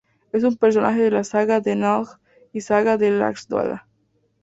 [0.31, 2.07] Es un personaje de la "saga de Njál",
[2.53, 3.85] y "Saga de Laxdœla".